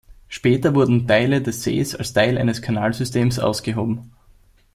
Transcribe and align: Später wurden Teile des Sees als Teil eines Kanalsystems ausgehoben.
Später 0.29 0.73
wurden 0.73 1.05
Teile 1.07 1.43
des 1.43 1.61
Sees 1.61 1.93
als 1.93 2.13
Teil 2.13 2.39
eines 2.39 2.63
Kanalsystems 2.63 3.37
ausgehoben. 3.37 4.11